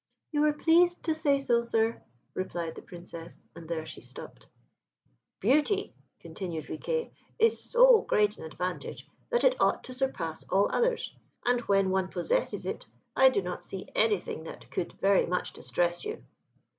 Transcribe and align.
"You 0.31 0.43
are 0.45 0.53
pleased 0.53 1.03
to 1.05 1.13
say 1.13 1.39
so, 1.39 1.61
Sir," 1.61 2.01
replied 2.33 2.73
the 2.73 2.81
Princess; 2.81 3.43
and 3.55 3.69
there 3.69 3.85
she 3.85 4.01
stopped. 4.01 4.47
"Beauty," 5.39 5.93
continued 6.19 6.71
Riquet, 6.71 7.11
"is 7.37 7.63
so 7.69 8.01
great 8.01 8.35
an 8.39 8.43
advantage, 8.45 9.07
that 9.29 9.43
it 9.43 9.61
ought 9.61 9.83
to 9.83 9.93
surpass 9.93 10.41
all 10.49 10.71
others; 10.71 11.15
and 11.45 11.61
when 11.67 11.91
one 11.91 12.07
possesses 12.07 12.65
it, 12.65 12.87
I 13.15 13.29
do 13.29 13.43
not 13.43 13.63
see 13.63 13.89
anything 13.93 14.43
that 14.45 14.71
could 14.71 14.93
very 14.93 15.27
much 15.27 15.53
distress 15.53 16.03
you." 16.03 16.23